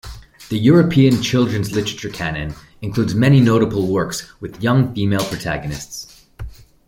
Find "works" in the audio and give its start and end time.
3.87-4.27